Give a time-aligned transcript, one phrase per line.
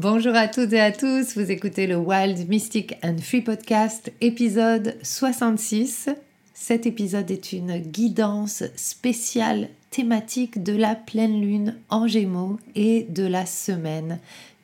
[0.00, 4.96] Bonjour à toutes et à tous, vous écoutez le Wild Mystic and Free Podcast, épisode
[5.02, 6.08] 66.
[6.54, 13.26] Cet épisode est une guidance spéciale thématique de la pleine lune en Gémeaux et de
[13.26, 14.20] la semaine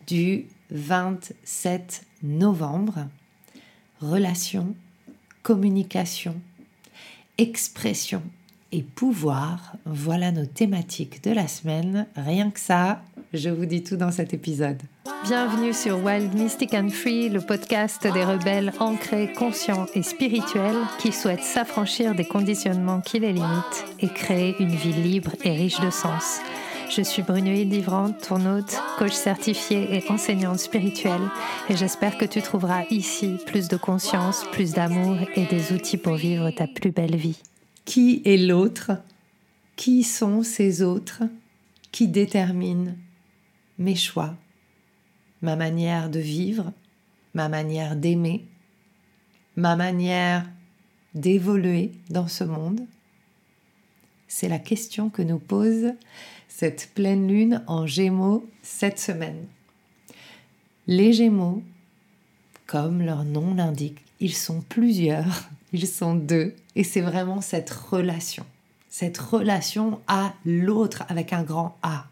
[0.06, 3.08] du 27 novembre.
[4.00, 4.76] Relation,
[5.42, 6.36] communication,
[7.38, 8.22] expression
[8.70, 12.06] et pouvoir, voilà nos thématiques de la semaine.
[12.14, 13.02] Rien que ça,
[13.34, 14.80] je vous dis tout dans cet épisode.
[15.24, 21.12] Bienvenue sur Wild Mystic and Free, le podcast des rebelles ancrés, conscients et spirituels qui
[21.12, 25.90] souhaitent s'affranchir des conditionnements qui les limitent et créer une vie libre et riche de
[25.90, 26.40] sens.
[26.90, 31.28] Je suis Brunoïde Livrante, ton hôte, coach certifié et enseignante spirituelle,
[31.68, 36.14] et j'espère que tu trouveras ici plus de conscience, plus d'amour et des outils pour
[36.14, 37.38] vivre ta plus belle vie.
[37.84, 38.92] Qui est l'autre?
[39.74, 41.22] Qui sont ces autres?
[41.90, 42.94] Qui déterminent?
[43.78, 44.34] Mes choix,
[45.42, 46.72] ma manière de vivre,
[47.34, 48.44] ma manière d'aimer,
[49.56, 50.46] ma manière
[51.14, 52.86] d'évoluer dans ce monde
[54.26, 55.92] C'est la question que nous pose
[56.48, 59.46] cette pleine lune en Gémeaux cette semaine.
[60.86, 61.62] Les Gémeaux,
[62.66, 68.46] comme leur nom l'indique, ils sont plusieurs, ils sont deux, et c'est vraiment cette relation,
[68.88, 72.06] cette relation à l'autre avec un grand A.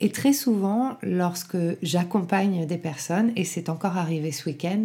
[0.00, 4.84] Et très souvent, lorsque j'accompagne des personnes, et c'est encore arrivé ce week-end,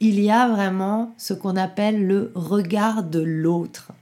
[0.00, 3.92] il y a vraiment ce qu'on appelle le regard de l'autre.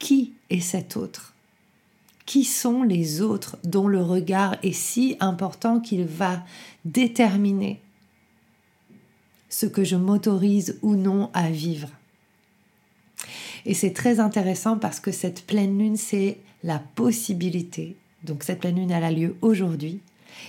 [0.00, 1.32] Qui est cet autre?
[2.26, 6.42] Qui sont les autres dont le regard est si important qu'il va
[6.84, 7.80] déterminer
[9.48, 11.88] ce que je m'autorise ou non à vivre?
[13.64, 17.96] Et c'est très intéressant parce que cette pleine lune, c'est la possibilité.
[18.24, 20.00] Donc cette pleine lune, elle a lieu aujourd'hui.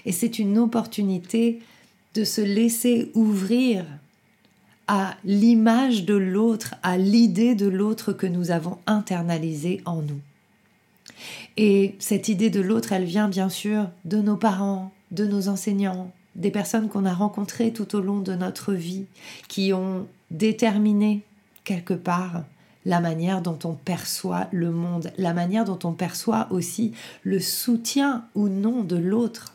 [0.05, 1.61] Et c'est une opportunité
[2.15, 3.85] de se laisser ouvrir
[4.87, 10.19] à l'image de l'autre, à l'idée de l'autre que nous avons internalisée en nous.
[11.57, 16.11] Et cette idée de l'autre, elle vient bien sûr de nos parents, de nos enseignants,
[16.35, 19.05] des personnes qu'on a rencontrées tout au long de notre vie,
[19.47, 21.21] qui ont déterminé
[21.63, 22.43] quelque part
[22.87, 26.93] la manière dont on perçoit le monde, la manière dont on perçoit aussi
[27.23, 29.53] le soutien ou non de l'autre.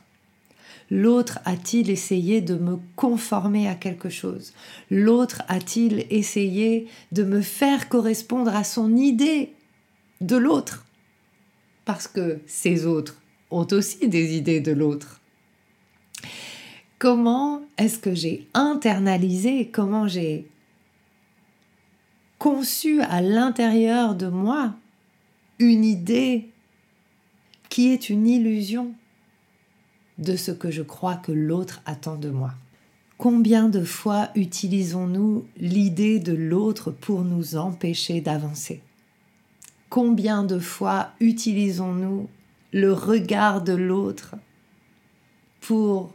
[0.90, 4.52] L'autre a-t-il essayé de me conformer à quelque chose?
[4.90, 9.54] L'autre a-t-il essayé de me faire correspondre à son idée
[10.20, 10.84] de l'autre?
[11.86, 13.16] Parce que ces autres
[13.50, 15.22] ont aussi des idées de l'autre.
[16.98, 20.46] Comment est-ce que j'ai internalisé, comment j'ai
[22.42, 24.74] conçu à l'intérieur de moi
[25.60, 26.48] une idée
[27.68, 28.94] qui est une illusion
[30.18, 32.52] de ce que je crois que l'autre attend de moi.
[33.16, 38.82] Combien de fois utilisons-nous l'idée de l'autre pour nous empêcher d'avancer?
[39.88, 42.28] Combien de fois utilisons-nous
[42.72, 44.34] le regard de l'autre
[45.60, 46.12] pour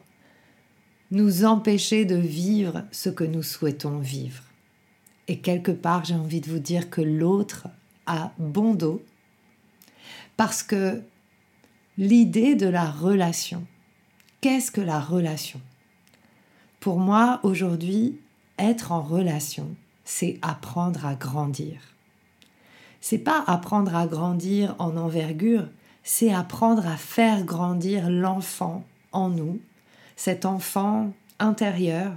[1.11, 4.43] nous empêcher de vivre ce que nous souhaitons vivre?
[5.27, 7.67] Et quelque part, j'ai envie de vous dire que l'autre
[8.05, 9.03] a bon dos.
[10.37, 11.01] Parce que
[11.97, 13.65] l'idée de la relation,
[14.41, 15.59] qu'est-ce que la relation?
[16.79, 18.19] Pour moi, aujourd'hui,
[18.57, 21.81] être en relation, c'est apprendre à grandir.
[23.01, 25.67] C'est pas apprendre à grandir en envergure,
[26.03, 29.59] c'est apprendre à faire grandir l'enfant en nous,
[30.15, 32.13] cet enfant intérieur,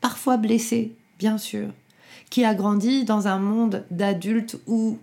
[0.00, 1.68] parfois blessé, bien sûr,
[2.30, 4.98] qui a grandi dans un monde d'adultes où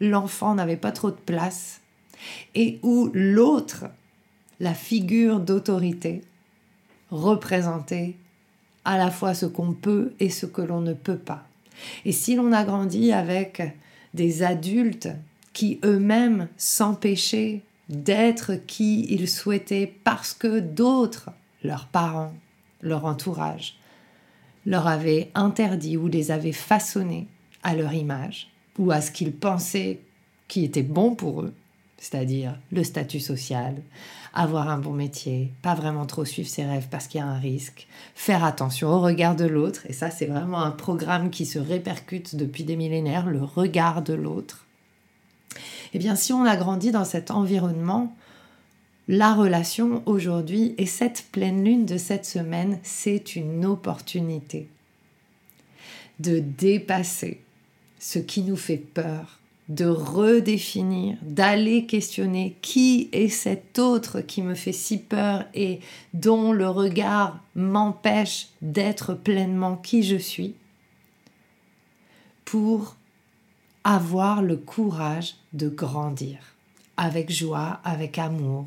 [0.00, 1.80] l'enfant n'avait pas trop de place
[2.54, 3.86] et où l'autre,
[4.60, 6.22] la figure d'autorité,
[7.10, 8.16] représentait
[8.84, 11.46] à la fois ce qu'on peut et ce que l'on ne peut pas.
[12.04, 13.62] Et si l'on a grandi avec
[14.14, 15.08] des adultes
[15.52, 21.30] qui eux-mêmes s'empêchaient d'être qui ils souhaitaient parce que d'autres,
[21.62, 22.34] leurs parents,
[22.80, 23.76] leur entourage,
[24.66, 27.26] leur avaient interdit ou les avaient façonnés
[27.62, 30.00] à leur image ou à ce qu'ils pensaient
[30.48, 31.54] qui était bon pour eux,
[31.98, 33.76] c'est-à-dire le statut social,
[34.34, 37.38] avoir un bon métier, pas vraiment trop suivre ses rêves parce qu'il y a un
[37.38, 41.58] risque, faire attention au regard de l'autre, et ça c'est vraiment un programme qui se
[41.58, 44.66] répercute depuis des millénaires, le regard de l'autre.
[45.94, 48.14] Eh bien si on a grandi dans cet environnement,
[49.08, 54.68] la relation aujourd'hui et cette pleine lune de cette semaine, c'est une opportunité
[56.20, 57.40] de dépasser
[57.98, 64.54] ce qui nous fait peur de redéfinir, d'aller questionner qui est cet autre qui me
[64.54, 65.80] fait si peur et
[66.12, 70.54] dont le regard m'empêche d'être pleinement qui je suis,
[72.44, 72.96] pour
[73.84, 76.38] avoir le courage de grandir
[76.96, 78.66] avec joie, avec amour,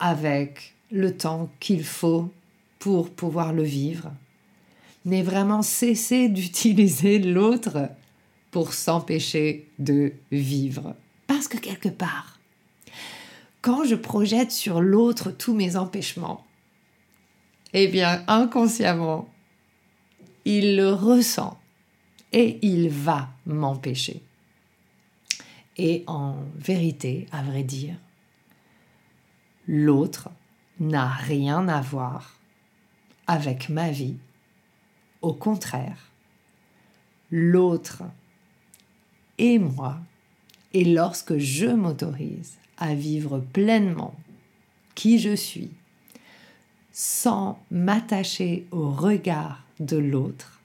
[0.00, 2.30] avec le temps qu'il faut
[2.78, 4.10] pour pouvoir le vivre,
[5.04, 7.90] mais vraiment cesser d'utiliser l'autre
[8.50, 10.96] pour s'empêcher de vivre.
[11.26, 12.40] Parce que quelque part,
[13.62, 16.44] quand je projette sur l'autre tous mes empêchements,
[17.72, 19.28] eh bien inconsciemment,
[20.44, 21.60] il le ressent
[22.32, 24.22] et il va m'empêcher.
[25.76, 27.94] Et en vérité, à vrai dire,
[29.72, 30.30] l'autre
[30.80, 32.40] n'a rien à voir
[33.28, 34.16] avec ma vie.
[35.22, 36.10] Au contraire,
[37.30, 38.02] l'autre
[39.38, 39.98] et moi,
[40.72, 44.14] et lorsque je m'autorise à vivre pleinement
[44.96, 45.70] qui je suis,
[46.90, 50.60] sans m'attacher au regard de l'autre,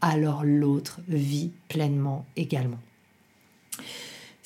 [0.00, 2.78] alors l'autre vit pleinement également.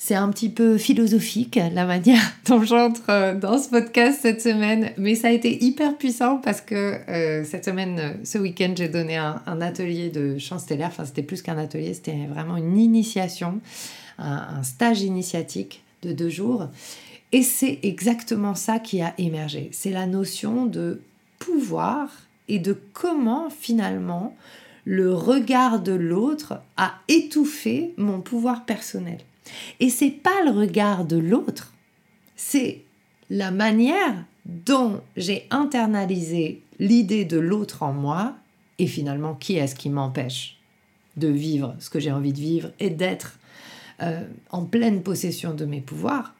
[0.07, 4.91] C'est un petit peu philosophique la manière dont j'entre euh, dans ce podcast cette semaine,
[4.99, 8.87] mais ça a été hyper puissant parce que euh, cette semaine, euh, ce week-end, j'ai
[8.87, 10.89] donné un, atelier de chant stellaire.
[10.89, 13.61] Enfin, c'était plus qu'un atelier, c'était vraiment une initiation,
[14.19, 16.67] un, stage initiatique de deux jours.
[17.31, 19.69] Et c'est exactement ça qui a émergé.
[19.71, 21.01] C'est la notion de
[21.39, 22.09] pouvoir
[22.47, 24.37] et de comment finalement
[24.83, 29.17] le regard de l'autre a étouffé mon pouvoir personnel.
[29.79, 31.73] Et c'est pas le regard de l'autre,
[32.35, 32.81] c'est
[33.29, 38.35] la manière dont j'ai internalisé l'idée de l'autre en moi
[38.77, 40.57] et finalement qui est-ce qui m'empêche
[41.17, 43.39] de vivre ce que j'ai envie de vivre et d'être
[44.01, 46.35] euh, en pleine possession de mes pouvoirs,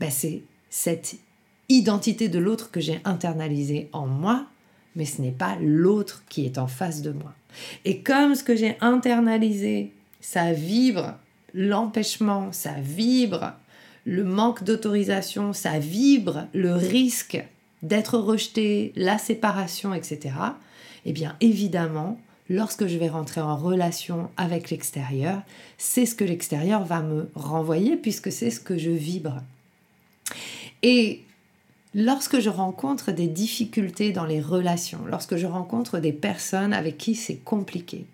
[0.00, 1.16] ben c'est cette
[1.68, 4.46] identité de l'autre que j'ai internalisée en moi,
[4.96, 7.34] mais ce n'est pas l'autre qui est en face de moi.
[7.84, 11.18] Et comme ce que j'ai internalisé, ça vibre
[11.54, 13.52] l'empêchement, ça vibre,
[14.04, 17.42] le manque d'autorisation, ça vibre, le risque
[17.82, 20.34] d'être rejeté, la séparation, etc.,
[21.04, 22.18] eh bien évidemment,
[22.48, 25.42] lorsque je vais rentrer en relation avec l'extérieur,
[25.78, 29.42] c'est ce que l'extérieur va me renvoyer puisque c'est ce que je vibre.
[30.82, 31.22] Et
[31.94, 37.14] lorsque je rencontre des difficultés dans les relations, lorsque je rencontre des personnes avec qui
[37.14, 38.06] c'est compliqué,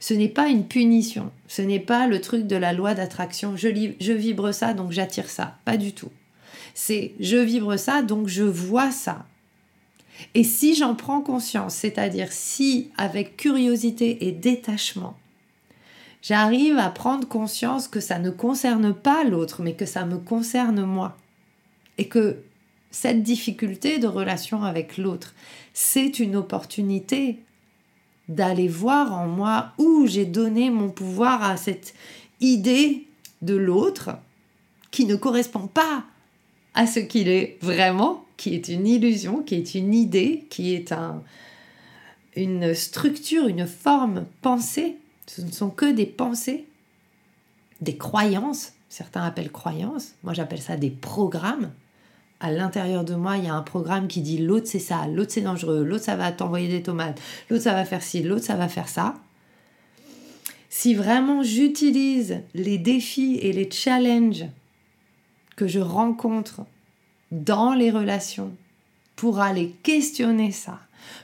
[0.00, 3.68] ce n'est pas une punition, ce n'est pas le truc de la loi d'attraction, je,
[4.12, 6.10] vibre ça, donc j'attire ça, pas du tout.
[6.74, 9.26] C'est je vibre ça, donc je vois ça.
[10.34, 15.16] Et si j'en prends conscience, c'est-à-dire si avec curiosité et détachement,
[16.22, 20.84] j'arrive à prendre conscience que ça ne concerne pas l'autre, mais que ça me concerne
[20.84, 21.16] moi,
[21.98, 22.38] et que
[22.90, 25.34] cette difficulté de relation avec l'autre,
[25.72, 27.40] c'est une opportunité
[28.28, 31.94] d'aller voir en moi où j'ai donné mon pouvoir à cette
[32.40, 33.06] idée
[33.42, 34.10] de l'autre
[34.90, 36.04] qui ne correspond pas
[36.74, 40.92] à ce qu'il est vraiment, qui est une illusion, qui est une idée, qui est
[40.92, 41.22] un,
[42.36, 44.96] une structure, une forme pensée.
[45.26, 46.66] Ce ne sont que des pensées,
[47.80, 48.72] des croyances.
[48.88, 51.72] Certains appellent croyances, moi j'appelle ça des programmes
[52.44, 55.32] à l'intérieur de moi, il y a un programme qui dit l'autre c'est ça, l'autre
[55.32, 58.54] c'est dangereux, l'autre ça va t'envoyer des tomates, l'autre ça va faire ci, l'autre ça
[58.54, 59.14] va faire ça.
[60.68, 64.44] Si vraiment j'utilise les défis et les challenges
[65.56, 66.60] que je rencontre
[67.32, 68.52] dans les relations
[69.16, 70.80] pour aller questionner ça,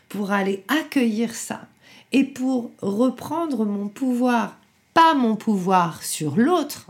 [0.09, 1.67] pour aller accueillir ça
[2.13, 4.57] et pour reprendre mon pouvoir,
[4.95, 6.87] pas mon pouvoir sur l'autre,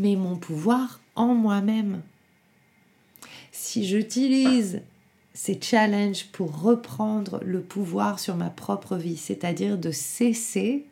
[0.00, 2.02] mais mon pouvoir en moi-même
[3.60, 4.80] si j'utilise
[5.34, 10.86] ces challenges pour reprendre le pouvoir sur ma propre vie, c'est-à-dire de cesser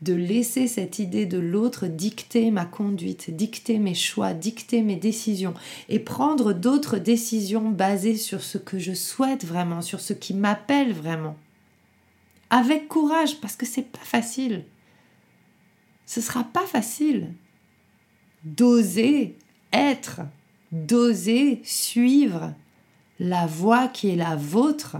[0.00, 5.52] de laisser cette idée de l'autre dicter ma conduite, dicter mes choix, dicter mes décisions
[5.90, 10.94] et prendre d'autres décisions basées sur ce que je souhaite vraiment, sur ce qui m'appelle
[10.94, 11.36] vraiment.
[12.48, 14.64] Avec courage parce que c'est pas facile.
[16.06, 17.34] Ce sera pas facile
[18.44, 19.36] d'oser
[19.74, 20.22] être
[20.72, 22.52] d'oser suivre
[23.18, 24.96] la voie qui est la vôtre,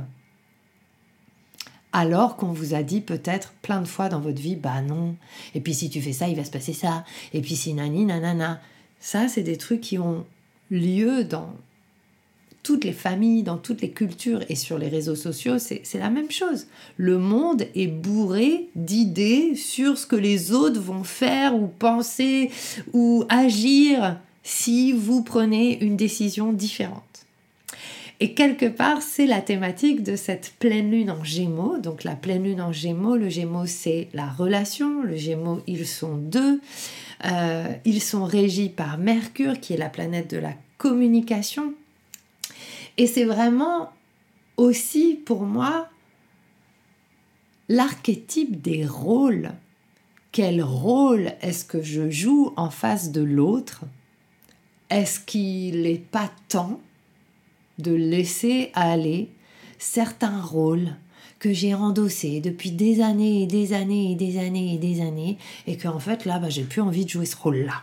[1.92, 5.16] alors qu'on vous a dit peut-être plein de fois dans votre vie, bah non,
[5.54, 8.04] et puis si tu fais ça, il va se passer ça, et puis si nani
[8.04, 8.60] nanana.
[9.00, 10.26] Ça, c'est des trucs qui ont
[10.70, 11.54] lieu dans
[12.62, 16.30] toutes les familles, dans toutes les cultures et sur les réseaux sociaux, c'est la même
[16.30, 16.66] chose.
[16.98, 22.50] Le monde est bourré d'idées sur ce que les autres vont faire ou penser
[22.92, 27.26] ou agir si vous prenez une décision différente.
[28.22, 31.78] Et quelque part, c'est la thématique de cette pleine lune en gémeaux.
[31.78, 35.02] Donc la pleine lune en gémeaux, le gémeaux, c'est la relation.
[35.02, 36.60] Le gémeaux, ils sont deux.
[37.24, 41.72] Euh, ils sont régis par Mercure, qui est la planète de la communication.
[42.98, 43.90] Et c'est vraiment
[44.58, 45.88] aussi pour moi
[47.70, 49.52] l'archétype des rôles.
[50.30, 53.84] Quel rôle est-ce que je joue en face de l'autre?
[54.90, 56.80] Est-ce qu'il n'est pas temps
[57.78, 59.30] de laisser aller
[59.78, 60.96] certains rôles
[61.38, 65.38] que j'ai endossés depuis des années et des années et des années et des années
[65.66, 67.82] et qu'en fait là, bah, j'ai plus envie de jouer ce rôle-là.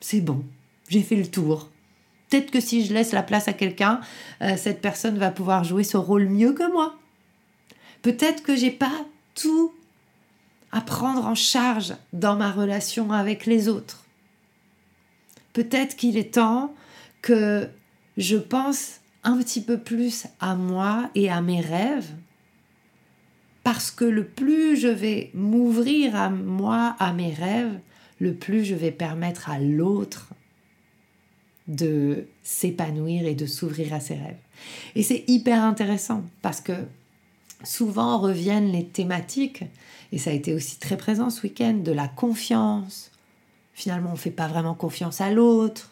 [0.00, 0.42] C'est bon,
[0.88, 1.68] j'ai fait le tour.
[2.30, 4.00] Peut-être que si je laisse la place à quelqu'un,
[4.42, 6.96] euh, cette personne va pouvoir jouer ce rôle mieux que moi.
[8.02, 9.72] Peut-être que j'ai pas tout
[10.72, 14.05] à prendre en charge dans ma relation avec les autres.
[15.56, 16.74] Peut-être qu'il est temps
[17.22, 17.70] que
[18.18, 22.10] je pense un petit peu plus à moi et à mes rêves,
[23.64, 27.80] parce que le plus je vais m'ouvrir à moi, à mes rêves,
[28.20, 30.28] le plus je vais permettre à l'autre
[31.68, 34.36] de s'épanouir et de s'ouvrir à ses rêves.
[34.94, 36.74] Et c'est hyper intéressant parce que
[37.64, 39.64] souvent reviennent les thématiques,
[40.12, 43.10] et ça a été aussi très présent ce week-end, de la confiance.
[43.76, 45.90] Finalement, on ne fait pas vraiment confiance à l'autre.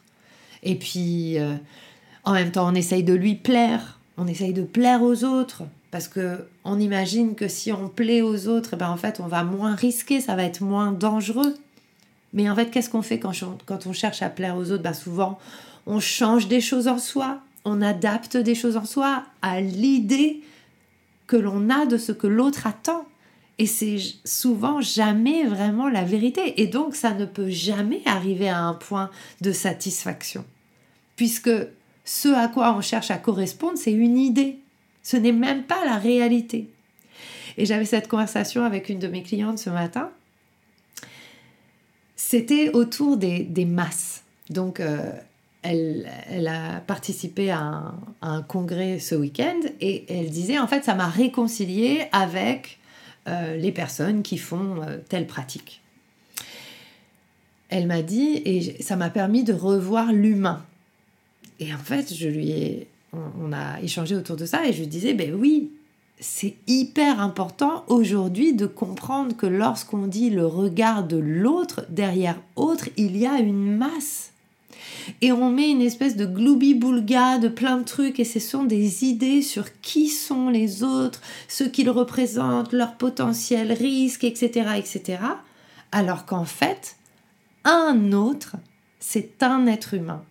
[0.63, 1.55] Et puis, euh,
[2.25, 6.09] en même temps, on essaye de lui plaire, on essaye de plaire aux autres, parce
[6.09, 9.45] que on imagine que si on plaît aux autres, eh ben en fait, on va
[9.45, 11.55] moins risquer, ça va être moins dangereux.
[12.33, 14.83] Mais en fait, qu'est-ce qu'on fait quand, on cherche à plaire aux autres?
[14.83, 15.39] Ben Souvent,
[15.87, 20.41] on change des choses en soi, on adapte des choses en soi à l'idée
[21.27, 23.05] que l'on a de ce que l'autre attend.
[23.59, 26.61] Et c'est souvent jamais vraiment la vérité.
[26.61, 30.45] Et donc, ça ne peut jamais arriver à un point de satisfaction.
[31.17, 31.51] Puisque
[32.05, 34.59] ce à quoi on cherche à correspondre, c'est une idée.
[35.03, 36.69] Ce n'est même pas la réalité.
[37.57, 40.11] Et j'avais cette conversation avec une de mes clientes ce matin
[42.17, 44.25] c'était autour des, masses.
[44.51, 45.13] Donc, euh,
[45.63, 46.09] elle,
[46.49, 52.07] a participé à un, congrès ce week-end et elle disait, en fait, ça m'a réconcilié
[52.13, 52.79] avec
[53.27, 55.81] euh, les personnes qui font euh, telle pratique.
[57.71, 60.63] Elle m'a dit, et ça m'a permis de revoir l'humain.
[61.59, 65.15] Et en fait, je lui ai, on, a échangé autour de ça et je disais,
[65.15, 65.71] ben oui,
[66.21, 72.91] c'est hyper important aujourd'hui de comprendre que lorsqu'on dit le regard de l'autre, derrière autre,
[72.99, 74.34] il y a une masse.
[75.21, 79.05] Et on met une espèce de gloubi-boulga de plein de trucs et ce sont des
[79.05, 85.19] idées sur qui sont les autres, ce qu'ils représentent, leur potentiel risque, etc., etc.
[85.93, 86.97] Alors qu'en fait,
[87.65, 88.57] un autre,
[89.01, 90.23] c'est un être humain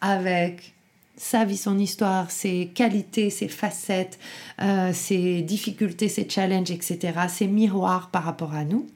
[0.00, 0.74] avec
[1.16, 4.18] sa vie, son histoire, ses qualités, ses facettes,
[4.62, 8.86] euh, ses difficultés, ses challenges, etc., ses miroirs par rapport à nous.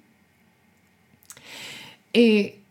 [2.14, 2.61] Et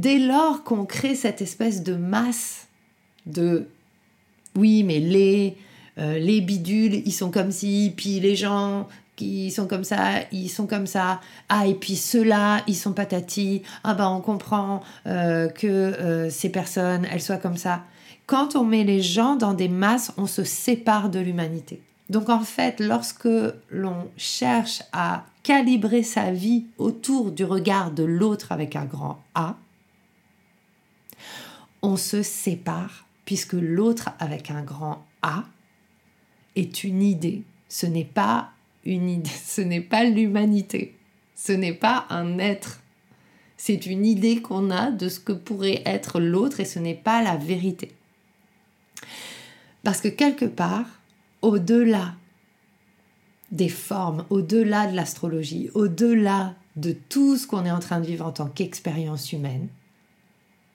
[0.00, 2.68] dès lors qu'on crée cette espèce de masse
[3.26, 3.68] de
[4.56, 5.56] oui, mais les,
[5.98, 10.48] euh, les bidules, ils sont comme ci, puis les gens qui sont comme ça, ils
[10.48, 11.20] sont comme ça.
[11.48, 13.62] Ah, et puis ceux-là, ils sont patati.
[13.84, 17.82] Ah, ben on comprend euh, que ces personnes, elles soient comme ça
[18.28, 21.80] quand on met les gens dans des masses, on se sépare de l'humanité.
[22.10, 23.28] Donc en fait, lorsque
[23.70, 29.56] l'on cherche à calibrer sa vie autour du regard de l'autre avec un grand A,
[31.82, 35.44] on se sépare puisque l'autre avec un grand A
[36.56, 37.42] est une idée.
[37.68, 38.50] Ce n'est pas
[38.84, 40.96] une ce n'est pas l'humanité,
[41.34, 42.80] ce n'est pas un être.
[43.56, 47.22] C'est une idée qu'on a de ce que pourrait être l'autre et ce n'est pas
[47.22, 47.92] la vérité.
[49.82, 50.86] Parce que quelque part,
[51.42, 52.14] au-delà
[53.50, 58.26] des formes, au-delà de l'astrologie, au-delà de tout ce qu'on est en train de vivre
[58.26, 59.68] en tant qu'expérience humaine,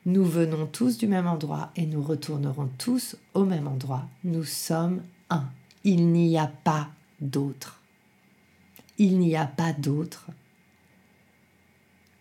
[0.06, 4.08] nous venons tous du même endroit et nous retournerons tous au même endroit.
[4.24, 5.46] Nous sommes un.
[5.84, 6.90] Il n'y a pas
[7.22, 7.82] d'autre.
[8.98, 10.28] Il n'y a pas d'autre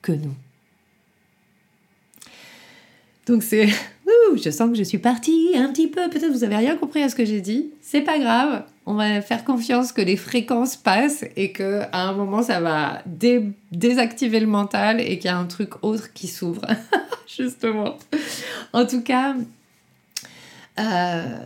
[0.01, 0.35] que nous.
[3.27, 3.69] Donc c'est
[4.37, 6.09] je sens que je suis partie un petit peu.
[6.09, 7.71] Peut-être vous avez rien compris à ce que j'ai dit.
[7.81, 8.65] C'est pas grave.
[8.87, 13.03] On va faire confiance que les fréquences passent et que à un moment ça va
[13.71, 16.67] désactiver le mental et qu'il y a un truc autre qui s'ouvre.
[17.37, 17.97] Justement.
[18.73, 19.37] En tout cas,
[20.79, 21.39] euh,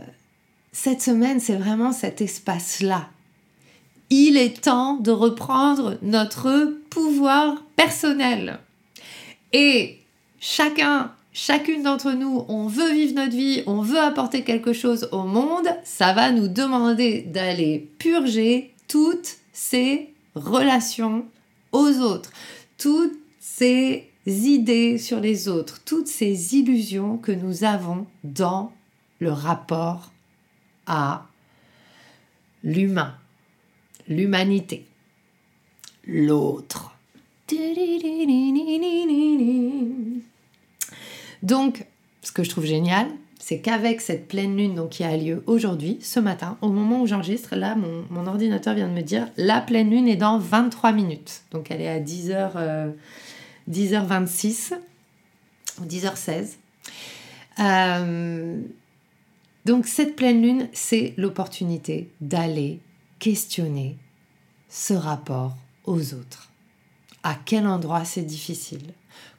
[0.72, 3.08] cette semaine, c'est vraiment cet espace-là.
[4.10, 8.58] Il est temps de reprendre notre pouvoir personnel.
[9.52, 9.98] Et
[10.38, 15.24] chacun, chacune d'entre nous, on veut vivre notre vie, on veut apporter quelque chose au
[15.24, 21.26] monde, ça va nous demander d'aller purger toutes ces relations
[21.72, 22.32] aux autres,
[22.78, 28.72] toutes ces idées sur les autres, toutes ces illusions que nous avons dans
[29.18, 30.12] le rapport
[30.86, 31.26] à
[32.64, 33.14] l'humain,
[34.08, 34.86] l'humanité,
[36.06, 36.92] l'autre.
[41.42, 41.86] Donc,
[42.22, 45.98] ce que je trouve génial, c'est qu'avec cette pleine lune donc, qui a lieu aujourd'hui,
[46.00, 49.90] ce matin, au moment où j'enregistre, là, mon, ordinateur vient de me dire la pleine
[49.90, 51.42] lune est dans 23 minutes.
[51.52, 52.92] Donc, elle est à 10h,
[53.70, 54.74] 10h26
[55.80, 56.56] ou 10h16.
[57.58, 58.60] Euh,
[59.64, 62.80] donc, cette pleine lune, c'est l'opportunité d'aller
[63.18, 63.96] questionner
[64.68, 66.50] ce rapport aux autres.
[67.22, 68.92] À quel endroit c'est difficile?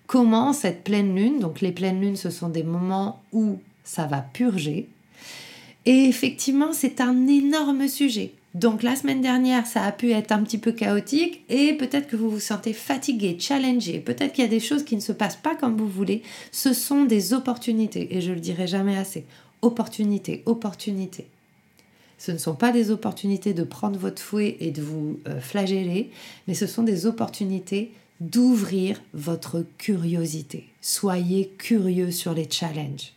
[0.08, 4.22] Comment cette pleine lune, donc les pleines lunes, ce sont des moments où ça va
[4.22, 4.88] purger.
[5.86, 8.34] Et effectivement, c'est un énorme sujet.
[8.54, 12.16] Donc la semaine dernière, ça a pu être un petit peu chaotique et peut-être que
[12.16, 15.36] vous vous sentez fatigué, challengé, peut-être qu'il y a des choses qui ne se passent
[15.36, 16.24] pas comme vous voulez.
[16.52, 19.26] Ce sont des opportunités et je le dirai jamais assez.
[19.62, 21.28] Opportunités, opportunités.
[22.18, 26.10] Ce ne sont pas des opportunités de prendre votre fouet et de vous euh, flageller,
[26.48, 30.69] mais ce sont des opportunités d'ouvrir votre curiosité.
[30.81, 33.13] Soyez curieux sur les challenges.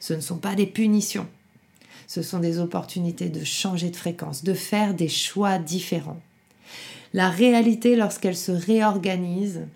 [0.00, 1.28] Ce ne sont pas des punitions.
[2.06, 6.20] Ce sont des opportunités de changer de fréquence, de faire des choix différents.
[7.12, 9.66] La réalité, lorsqu'elle se réorganise,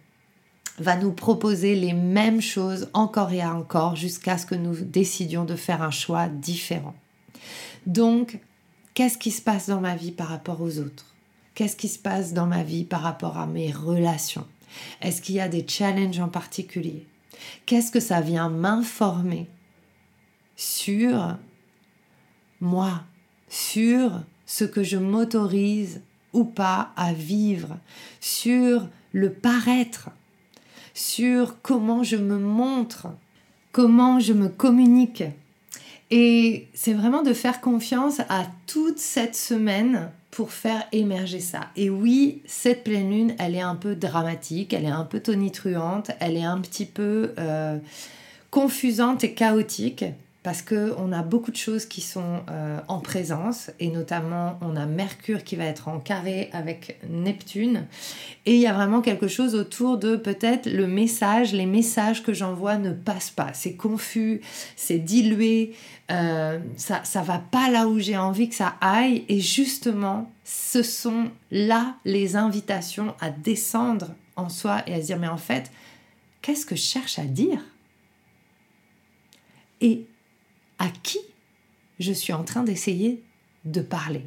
[0.79, 5.55] va nous proposer les mêmes choses encore et encore jusqu'à ce que nous décidions de
[5.55, 6.95] faire un choix différent.
[7.87, 8.41] Donc,
[8.95, 11.15] qu'est-ce qui se passe dans ma vie par rapport aux autres?
[11.55, 14.47] Qu'est-ce qui se passe dans ma vie par rapport à mes relations?
[15.01, 17.07] Est-ce qu'il y a des challenges en particulier?
[17.67, 19.49] Qu'est-ce que ça vient m'informer
[20.57, 21.37] sur
[22.61, 23.03] moi,
[23.49, 26.03] sur ce que je m'autorise
[26.33, 27.77] ou pas à vivre,
[28.21, 30.11] sur le paraître,
[30.93, 33.09] sur comment je me montre,
[33.73, 35.25] comment je me communique?
[36.11, 41.69] Et c'est vraiment de faire confiance à toute cette semaine pour faire émerger ça.
[41.77, 46.11] Et oui, cette pleine lune, elle est un peu dramatique, elle est un peu tonitruante,
[46.19, 47.79] elle est un petit peu euh,
[48.51, 50.05] confusante et chaotique
[50.45, 54.85] parce qu'on a beaucoup de choses qui sont euh, en présence, et notamment on a
[54.85, 57.87] Mercure qui va être en carré avec Neptune,
[58.45, 62.35] et il y a vraiment quelque chose autour de peut-être le message, les messages que
[62.35, 64.43] j'envoie ne passent pas, c'est confus,
[64.77, 65.75] c'est dilué,
[66.11, 70.83] euh, ça, ça va pas là où j'ai envie que ça aille, et justement, ce
[70.83, 75.73] sont là les invitations à descendre en soi et à se dire, mais en fait,
[76.43, 77.61] qu'est-ce que je cherche à dire?
[79.81, 80.07] Et
[80.85, 81.19] à qui
[81.99, 83.23] je suis en train d'essayer
[83.65, 84.27] de parler.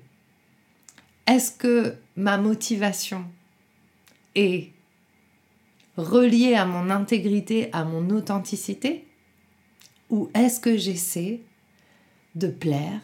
[1.28, 3.26] Est-ce que ma motivation
[4.36, 4.70] est
[5.98, 9.06] reliée à mon intégrité, à mon authenticité?
[10.10, 11.42] Ou est-ce que j'essaie
[12.36, 13.02] de plaire?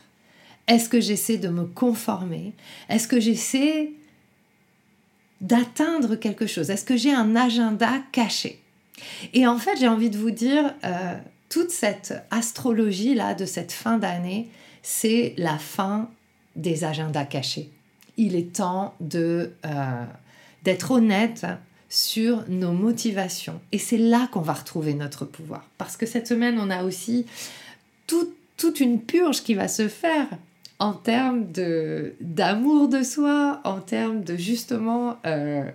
[0.68, 2.54] Est-ce que j'essaie de me conformer?
[2.88, 3.92] Est-ce que j'essaie
[5.42, 6.70] d'atteindre quelque chose?
[6.70, 8.62] Est-ce que j'ai un agenda caché?
[9.34, 11.18] Et en fait, j'ai envie de vous dire, euh,
[11.54, 14.50] toute cette astrologie-là de cette fin d'année,
[14.82, 16.10] c'est la fin
[16.56, 17.70] des agendas cachés.
[18.18, 19.46] Il est temps euh,
[20.64, 21.46] d'être honnête
[21.90, 23.62] sur nos motivations.
[23.72, 25.70] Et c'est là qu'on va retrouver notre pouvoir.
[25.78, 27.28] Parce que cette semaine, on a aussi
[28.08, 30.26] toute une purge qui va se faire
[30.80, 31.46] en termes
[32.20, 35.70] d'amour de, soi, en termes de justement euh,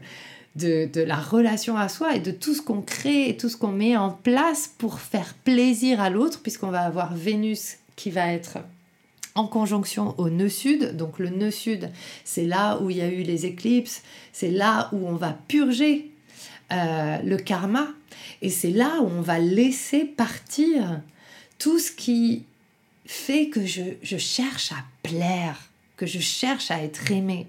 [0.59, 3.73] de, la relation à soi et de tout ce qu'on crée et tout ce qu'on
[3.73, 8.59] met en place pour faire plaisir à l'autre, puisqu'on va avoir Vénus qui va être
[9.35, 10.97] en conjonction au nœud sud.
[10.97, 11.91] Donc le nœud sud,
[12.25, 16.11] c'est là où il y a eu les éclipses, c'est là où on va purger
[16.73, 17.89] euh, le karma,
[18.43, 21.01] et c'est là où on va laisser partir
[21.59, 22.45] tout ce qui
[23.07, 27.47] fait que je cherche à plaire, que je cherche à être aimé.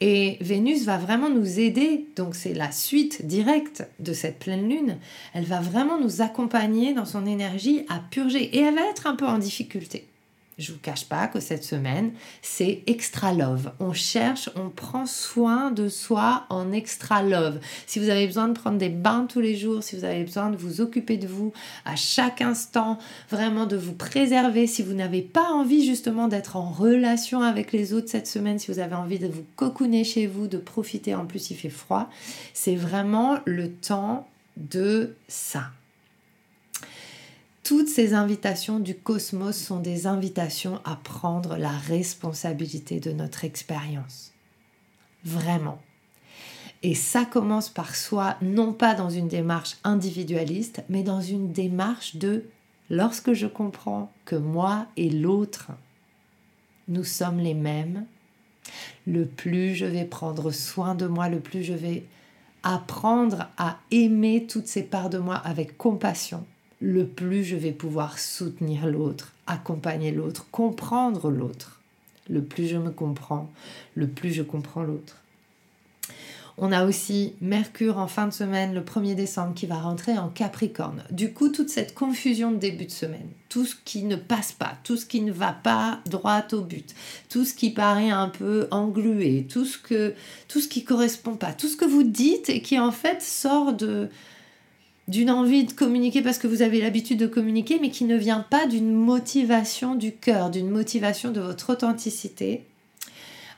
[0.00, 4.98] Et Vénus va vraiment nous aider, donc c'est la suite directe de cette pleine lune,
[5.34, 8.56] elle va vraiment nous accompagner dans son énergie à purger.
[8.56, 10.06] Et elle va être un peu en difficulté.
[10.58, 13.72] Je vous cache pas que cette semaine, c'est extra love.
[13.78, 17.60] On cherche, on prend soin de soi en extra love.
[17.86, 20.50] Si vous avez besoin de prendre des bains tous les jours, si vous avez besoin
[20.50, 21.52] de vous occuper de vous
[21.84, 22.98] à chaque instant,
[23.30, 27.94] vraiment de vous préserver, si vous n'avez pas envie justement d'être en relation avec les
[27.94, 31.24] autres cette semaine, si vous avez envie de vous cocooner chez vous, de profiter, en
[31.24, 32.10] plus il fait froid,
[32.52, 35.70] c'est vraiment le temps de ça.
[37.68, 44.32] Toutes ces invitations du cosmos sont des invitations à prendre la responsabilité de notre expérience.
[45.22, 45.78] Vraiment.
[46.82, 52.16] Et ça commence par soi, non pas dans une démarche individualiste, mais dans une démarche
[52.16, 52.46] de
[52.88, 55.70] lorsque je comprends que moi et l'autre,
[56.88, 58.06] nous sommes les mêmes,
[59.06, 62.06] le plus je vais prendre soin de moi, le plus je vais
[62.62, 66.46] apprendre à aimer toutes ces parts de moi avec compassion,
[66.80, 71.80] le plus je vais pouvoir soutenir l'autre, accompagner l'autre, comprendre l'autre.
[72.28, 73.50] Le plus je me comprends,
[73.94, 75.16] le plus je comprends l'autre.
[76.60, 80.28] On a aussi Mercure en fin de semaine, le 1er décembre, qui va rentrer en
[80.28, 81.04] Capricorne.
[81.12, 84.76] Du coup, toute cette confusion de début de semaine, tout ce qui ne passe pas,
[84.82, 86.96] tout ce qui ne va pas droit au but,
[87.28, 90.14] tout ce qui paraît un peu englué, tout ce, que,
[90.48, 93.72] tout ce qui correspond pas, tout ce que vous dites et qui en fait sort
[93.72, 94.08] de,
[95.08, 98.44] d'une envie de communiquer parce que vous avez l'habitude de communiquer, mais qui ne vient
[98.48, 102.64] pas d'une motivation du cœur, d'une motivation de votre authenticité.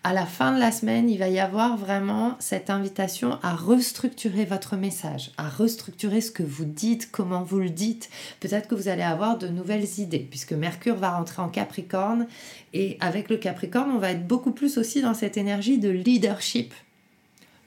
[0.03, 4.47] À la fin de la semaine, il va y avoir vraiment cette invitation à restructurer
[4.47, 8.09] votre message, à restructurer ce que vous dites, comment vous le dites.
[8.41, 12.27] Peut-être que vous allez avoir de nouvelles idées, puisque Mercure va rentrer en Capricorne,
[12.73, 16.73] et avec le Capricorne, on va être beaucoup plus aussi dans cette énergie de leadership,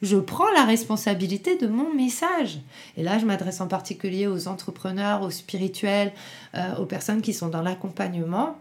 [0.03, 2.59] je prends la responsabilité de mon message.
[2.97, 6.11] Et là, je m'adresse en particulier aux entrepreneurs, aux spirituels,
[6.55, 8.57] euh, aux personnes qui sont dans l'accompagnement.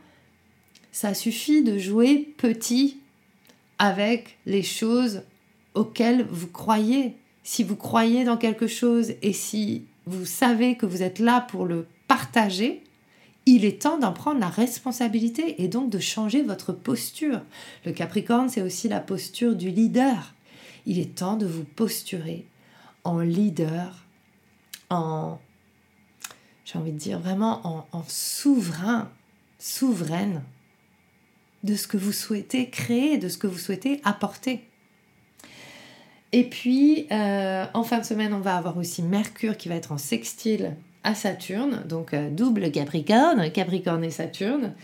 [0.92, 2.98] Ça suffit de jouer petit
[3.80, 5.22] avec les choses
[5.74, 7.16] auxquelles vous croyez.
[7.42, 11.66] Si vous croyez dans quelque chose et si vous savez que vous êtes là pour
[11.66, 12.84] le partager,
[13.46, 17.40] il est temps d'en prendre la responsabilité et donc de changer votre posture.
[17.84, 20.34] Le Capricorne, c'est aussi la posture du leader
[20.86, 22.46] il est temps de vous posturer
[23.04, 24.04] en leader,
[24.90, 25.38] en,
[26.64, 29.10] j'ai envie de dire vraiment en, souverain,
[29.58, 30.42] souveraine
[31.62, 34.68] de ce que vous souhaitez créer, de ce que vous souhaitez apporter.
[36.32, 39.92] Et puis, euh, en fin de semaine, on va avoir aussi Mercure qui va être
[39.92, 44.74] en sextile à Saturne, donc euh, double Capricorne, Capricorne et Saturne.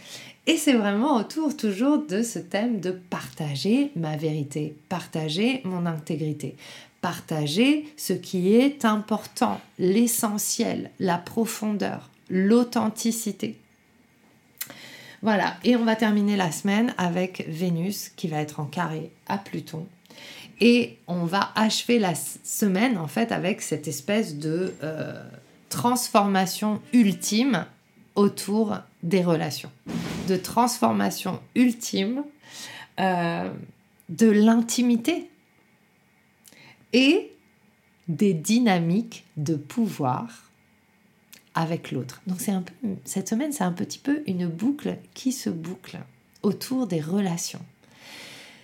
[0.48, 6.56] Et c'est vraiment autour toujours de ce thème de partager ma vérité, partager mon intégrité,
[7.02, 13.58] partager ce qui est important, l'essentiel, la profondeur, l'authenticité.
[15.20, 19.37] Voilà, et on va terminer la semaine avec Vénus qui va être en carré à
[19.37, 19.87] Pluton.
[20.62, 25.22] Et on va achever la semaine en fait avec cette espèce de euh,
[25.68, 27.66] transformation ultime
[28.14, 29.70] autour des relations,
[30.28, 32.22] de transformation ultime
[33.00, 33.50] euh,
[34.08, 35.30] de l'intimité
[36.92, 37.32] et
[38.08, 40.50] des dynamiques de pouvoir
[41.54, 42.22] avec l'autre.
[42.26, 42.72] Donc c'est un peu
[43.04, 45.98] cette semaine, c'est un petit peu une boucle qui se boucle
[46.42, 47.64] autour des relations.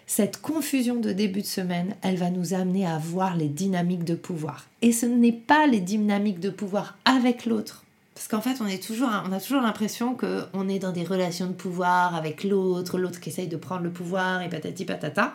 [0.07, 4.15] Cette confusion de début de semaine, elle va nous amener à voir les dynamiques de
[4.15, 4.67] pouvoir.
[4.83, 7.84] Et ce n'est pas les dynamiques de pouvoir avec l'autre
[8.15, 12.45] parce qu'en fait, on, a toujours l'impression qu'on est dans des relations de pouvoir avec
[12.45, 15.35] l'autre, l'autre qui essaye de prendre le pouvoir et patati patata.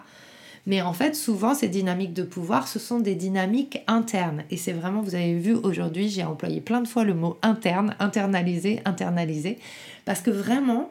[0.65, 4.43] Mais en fait, souvent, ces dynamiques de pouvoir, ce sont des dynamiques internes.
[4.49, 7.95] Et c'est vraiment, vous avez vu aujourd'hui, j'ai employé plein de fois le mot interne,
[7.99, 9.59] internalisé, internalisé.
[10.05, 10.89] Parce que vraiment,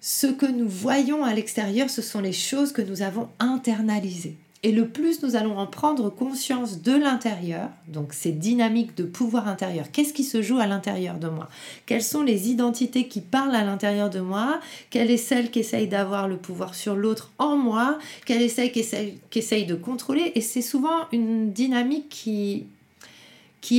[0.00, 4.36] ce que nous voyons à l'extérieur, ce sont les choses que nous avons internalisées.
[4.64, 9.48] Et le plus nous allons en prendre conscience de l'intérieur, donc ces dynamiques de pouvoir
[9.48, 11.48] intérieur, qu'est-ce qui se joue à l'intérieur de moi?
[11.84, 14.60] Quelles sont les identités qui parlent à l'intérieur de moi?
[14.90, 17.98] Quelle est celle qui essaye d'avoir le pouvoir sur l'autre en moi?
[18.24, 20.30] Quelle est celle qui essaye, de contrôler?
[20.36, 22.68] Et c'est souvent une dynamique qui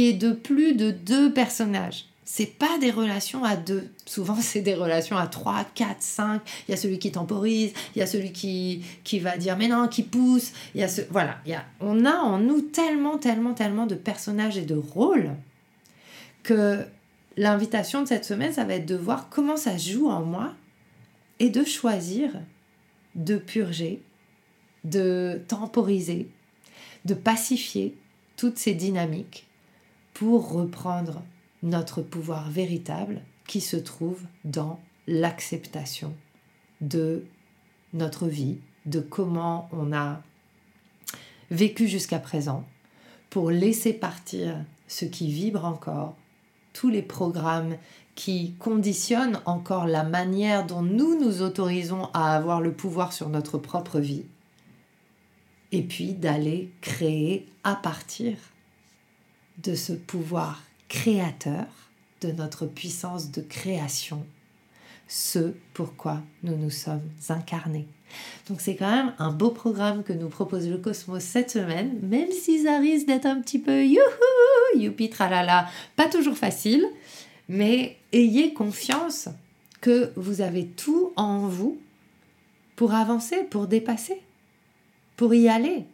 [0.09, 3.91] est de plus de deux personnages c'est pas des relations à deux.
[4.07, 6.41] Souvent, c'est des relations à trois, quatre, cinq.
[6.67, 9.87] Il y a celui qui temporise, il y a celui qui, va dire mais non,
[9.87, 10.51] qui pousse.
[10.73, 13.93] Il y a ce, voilà, il y on a en nous tellement, tellement, tellement de
[13.93, 15.29] personnages et de rôles
[16.41, 16.83] que
[17.37, 20.55] l'invitation de cette semaine, ça va être de voir comment ça joue en moi
[21.37, 22.31] et de choisir
[23.13, 24.01] de purger,
[24.85, 26.29] de temporiser,
[27.05, 27.95] de pacifier
[28.37, 29.45] toutes ces dynamiques
[30.15, 31.21] pour reprendre
[31.63, 36.13] notre pouvoir véritable qui se trouve dans l'acceptation
[36.81, 37.25] de
[37.93, 40.21] notre vie, de comment on a
[41.49, 42.65] vécu jusqu'à présent,
[43.29, 46.15] pour laisser partir ce qui vibre encore,
[46.73, 47.77] tous les programmes
[48.15, 53.57] qui conditionnent encore la manière dont nous nous autorisons à avoir le pouvoir sur notre
[53.57, 54.25] propre vie,
[55.71, 58.37] et puis d'aller créer à partir
[59.63, 60.61] de ce pouvoir
[60.93, 61.65] créateur,
[62.21, 64.23] de notre puissance de création,
[65.07, 67.87] ce pourquoi nous nous sommes incarnés.
[68.47, 72.31] Donc c'est quand même un beau programme que nous propose le Cosmos cette semaine, même
[72.31, 76.85] si ça risque d'être un petit peu youhou, youpi tralala, pas toujours facile,
[77.49, 79.29] mais ayez confiance
[79.81, 81.79] que vous avez tout en vous
[82.75, 84.21] pour avancer, pour dépasser,
[85.17, 85.85] pour y aller.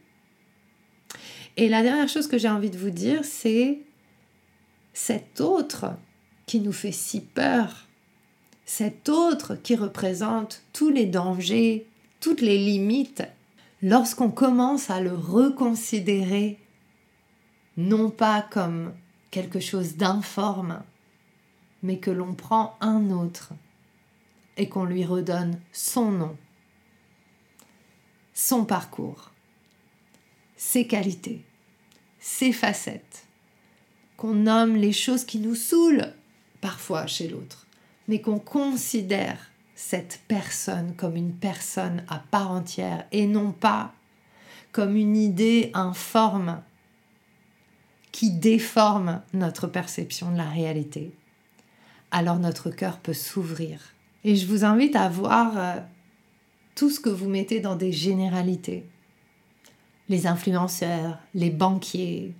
[1.55, 3.79] Et la dernière chose que j'ai envie de vous dire, c'est
[5.01, 5.93] cet autre
[6.45, 7.87] qui nous fait si peur,
[8.65, 11.87] cet autre qui représente tous les dangers,
[12.19, 13.23] toutes les limites,
[13.81, 16.59] lorsqu'on commence à le reconsidérer,
[17.77, 18.93] non pas comme
[19.31, 20.83] quelque chose d'informe,
[21.81, 23.53] mais que l'on prend un autre
[24.57, 26.37] et qu'on lui redonne son nom,
[28.33, 29.31] son parcours,
[30.57, 31.41] ses qualités,
[32.19, 33.28] ses facettes,
[34.19, 36.13] qu'on nomme les choses qui nous saoulent
[36.59, 37.65] parfois chez l'autre,
[38.09, 43.93] mais qu'on considère cette personne comme une personne à part entière et non pas
[44.73, 46.61] comme une idée informe
[48.11, 51.13] qui déforme notre perception de la réalité,
[52.11, 53.79] alors notre cœur peut s'ouvrir.
[54.25, 55.79] Et je vous invite à voir euh,
[56.75, 58.85] tout ce que vous mettez dans des généralités.
[60.09, 62.33] Les influenceurs, les banquiers,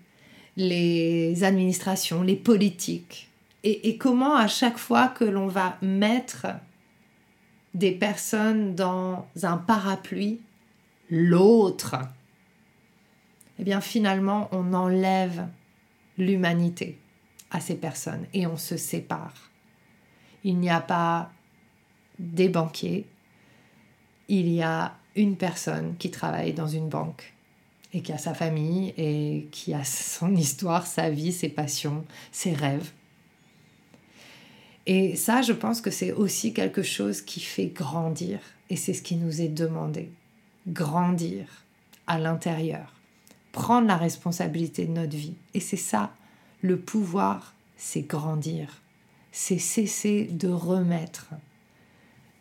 [0.59, 3.29] les administrations, les politiques.
[3.63, 6.47] Et, comment à chaque fois que l'on va mettre
[7.73, 10.41] des personnes dans un parapluie,
[11.09, 11.95] l'autre,
[13.57, 15.47] eh bien finalement on enlève
[16.17, 16.97] l'humanité
[17.51, 19.49] à ces personnes et on se sépare.
[20.43, 21.31] Il n'y a pas
[22.17, 23.07] des banquiers,
[24.27, 27.33] il y a une personne qui travaille dans une banque
[27.93, 32.53] et qui a sa famille et qui a son histoire, sa vie, ses passions, ses
[32.53, 32.91] rêves.
[34.85, 38.39] Et ça, je pense que c'est aussi quelque chose qui fait grandir.
[38.69, 40.11] Et c'est ce qui nous est demandé.
[40.67, 41.45] Grandir
[42.07, 42.93] à l'intérieur.
[43.51, 45.35] Prendre la responsabilité de notre vie.
[45.53, 46.13] Et c'est ça,
[46.61, 48.81] le pouvoir, c'est grandir.
[49.31, 51.29] C'est cesser de remettre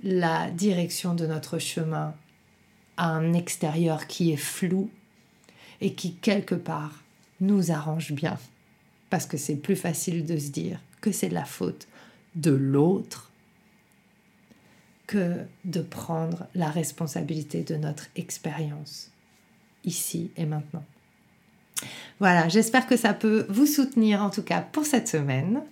[0.03, 2.15] la direction de notre chemin
[2.97, 4.91] à un extérieur qui est flou
[5.81, 7.03] et qui, quelque part,
[7.41, 8.39] nous arrange bien.
[9.11, 11.89] Parce que c'est plus facile de se dire que c'est de la faute
[12.35, 13.31] de l'autre
[15.07, 19.11] que de prendre la responsabilité de notre expérience
[19.85, 20.85] ici et maintenant.
[22.21, 25.63] Voilà, j'espère que ça peut vous soutenir en tout cas pour cette semaine.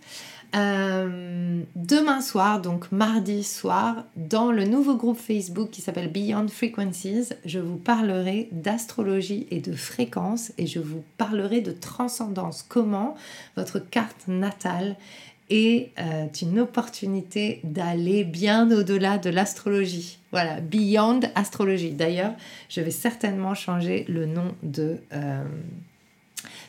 [0.55, 7.31] Euh, demain soir, donc mardi soir, dans le nouveau groupe Facebook qui s'appelle Beyond Frequencies,
[7.45, 12.65] je vous parlerai d'astrologie et de fréquence et je vous parlerai de transcendance.
[12.67, 13.17] Comment
[13.57, 14.97] votre carte natale
[15.51, 20.19] est euh, une opportunité d'aller bien au-delà de l'astrologie.
[20.33, 21.93] Voilà, Beyond Astrologie.
[21.93, 22.33] D'ailleurs,
[22.69, 25.45] je vais certainement changer le nom de, euh,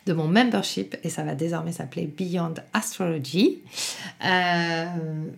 [0.08, 3.60] de mon membership et ça va désormais s'appeler Beyond Astrology.
[4.26, 4.86] Euh,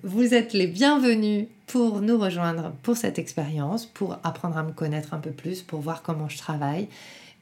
[0.04, 5.14] vous êtes les bienvenus pour nous rejoindre pour cette expérience, pour apprendre à me connaître
[5.14, 6.88] un peu plus, pour voir comment je travaille.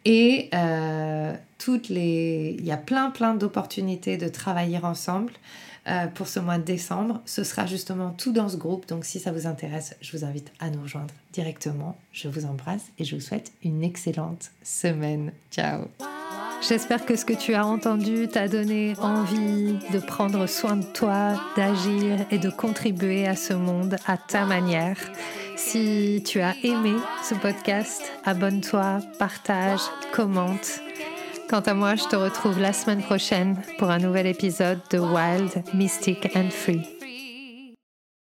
[0.05, 0.49] Et
[1.57, 2.55] toutes les...
[2.57, 5.33] il y a plein plein d'opportunités de travailler ensemble.
[5.87, 7.21] Euh, pour ce mois de décembre.
[7.25, 8.85] Ce sera justement tout dans ce groupe.
[8.89, 11.95] Donc si ça vous intéresse, je vous invite à nous rejoindre directement.
[12.11, 15.31] Je vous embrasse et je vous souhaite une excellente semaine.
[15.49, 15.85] Ciao
[16.67, 21.39] J'espère que ce que tu as entendu t'a donné envie de prendre soin de toi,
[21.55, 24.97] d'agir et de contribuer à ce monde à ta manière.
[25.55, 30.81] Si tu as aimé ce podcast, abonne-toi, partage, commente.
[31.49, 35.63] Quant à moi, je te retrouve la semaine prochaine pour un nouvel épisode de Wild,
[35.73, 36.96] Mystic and Free.